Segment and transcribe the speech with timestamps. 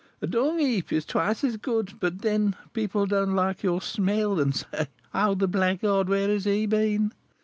[0.19, 4.55] "A dung heap is twice as good; but then people don't like your smell, and
[4.55, 6.09] say, 'Oh, the blackguard!
[6.09, 7.11] where has he been?'"